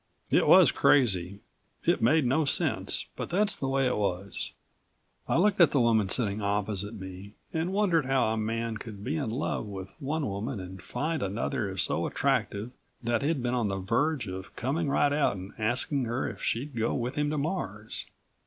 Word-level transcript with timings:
It 0.31 0.47
was 0.47 0.71
crazy, 0.71 1.41
it 1.83 2.01
made 2.01 2.25
no 2.25 2.43
sense, 2.43 3.05
but 3.15 3.29
that's 3.29 3.55
the 3.55 3.67
way 3.67 3.85
it 3.85 3.97
was. 3.97 4.53
I 5.27 5.37
looked 5.37 5.61
at 5.61 5.69
the 5.69 5.79
woman 5.79 6.09
sitting 6.09 6.41
opposite 6.41 6.99
me 6.99 7.33
and 7.53 7.71
wondered 7.71 8.07
how 8.07 8.29
a 8.29 8.35
man 8.37 8.77
could 8.77 9.03
be 9.03 9.15
in 9.15 9.29
love 9.29 9.67
with 9.67 9.91
one 9.99 10.25
woman 10.25 10.59
and 10.59 10.81
find 10.81 11.21
another 11.21 11.77
so 11.77 12.07
attractive 12.07 12.71
that 13.03 13.21
he'd 13.21 13.43
been 13.43 13.53
on 13.53 13.67
the 13.67 13.77
verge 13.77 14.27
of 14.27 14.55
coming 14.55 14.89
right 14.89 15.13
out 15.13 15.35
and 15.35 15.53
asking 15.59 16.05
her 16.05 16.27
if 16.27 16.41
she'd 16.41 16.75
go 16.75 16.95
with 16.95 17.13
him 17.13 17.29
to 17.29 17.37
Mars. 17.37 18.07